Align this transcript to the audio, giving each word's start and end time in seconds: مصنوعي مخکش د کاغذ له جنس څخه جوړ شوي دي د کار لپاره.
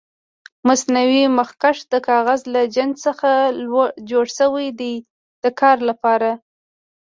مصنوعي 0.67 1.23
مخکش 1.39 1.77
د 1.91 1.93
کاغذ 2.07 2.41
له 2.53 2.61
جنس 2.75 2.95
څخه 3.07 3.29
جوړ 4.09 4.25
شوي 4.37 4.67
دي 4.79 4.93
د 5.43 5.45
کار 5.59 5.77
لپاره. 5.89 6.29